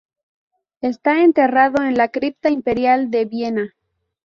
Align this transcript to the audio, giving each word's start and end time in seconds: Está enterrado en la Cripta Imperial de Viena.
Está 0.81 1.21
enterrado 1.23 1.83
en 1.83 1.95
la 1.95 2.07
Cripta 2.07 2.49
Imperial 2.49 3.11
de 3.11 3.25
Viena. 3.25 3.75